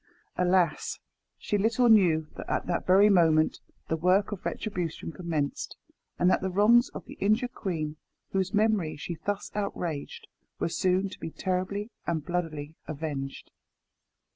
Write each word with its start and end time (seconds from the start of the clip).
Alas! 0.35 0.97
she 1.37 1.59
little 1.59 1.87
knew 1.87 2.25
that 2.35 2.49
at 2.49 2.65
that 2.65 2.87
very 2.87 3.07
moment 3.07 3.59
the 3.87 3.95
work 3.95 4.31
of 4.31 4.43
retribution 4.43 5.11
commenced, 5.11 5.77
and 6.17 6.27
that 6.27 6.41
the 6.41 6.49
wrongs 6.49 6.89
of 6.95 7.05
the 7.05 7.13
injured 7.21 7.53
queen, 7.53 7.97
whose 8.31 8.51
memory 8.51 8.95
she 8.97 9.13
thus 9.27 9.51
outraged, 9.53 10.25
were 10.57 10.69
soon 10.69 11.07
to 11.07 11.19
be 11.19 11.29
terribly 11.29 11.91
and 12.07 12.25
bloodily 12.25 12.73
avenged. 12.87 13.51